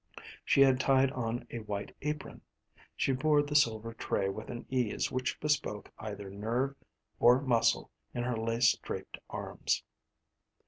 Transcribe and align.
She 0.43 0.61
had 0.61 0.79
tied 0.79 1.11
on 1.11 1.45
a 1.51 1.59
white 1.59 1.95
apron. 2.01 2.41
She 2.95 3.11
bore 3.11 3.43
the 3.43 3.55
silver 3.55 3.93
tray 3.93 4.29
with 4.29 4.49
an 4.49 4.65
ease 4.67 5.11
which 5.11 5.39
bespoke 5.39 5.91
either 5.99 6.31
nerve 6.31 6.75
or 7.19 7.39
muscle 7.43 7.91
in 8.11 8.23
her 8.23 8.35
lace 8.35 8.75
draped 8.81 9.19
arms. 9.29 9.83